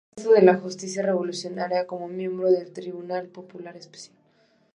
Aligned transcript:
Fue 0.15 0.23
brazo 0.23 0.33
de 0.33 0.41
la 0.41 0.57
justicia 0.57 1.03
revolucionaria, 1.03 1.85
como 1.85 2.07
miembro 2.07 2.49
del 2.49 2.73
Tribunal 2.73 3.27
Popular 3.27 3.77
Especial. 3.77 4.17